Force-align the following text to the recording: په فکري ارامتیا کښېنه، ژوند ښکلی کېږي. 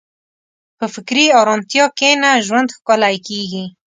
په 0.77 0.85
فکري 0.93 1.25
ارامتیا 1.41 1.85
کښېنه، 1.97 2.29
ژوند 2.47 2.69
ښکلی 2.77 3.15
کېږي. 3.27 3.65